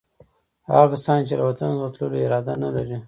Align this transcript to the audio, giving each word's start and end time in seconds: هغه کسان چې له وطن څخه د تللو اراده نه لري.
هغه 0.69 0.87
کسان 0.93 1.19
چې 1.27 1.33
له 1.39 1.43
وطن 1.49 1.69
څخه 1.77 1.89
د 1.91 1.93
تللو 1.97 2.17
اراده 2.25 2.53
نه 2.63 2.69
لري. 2.75 2.97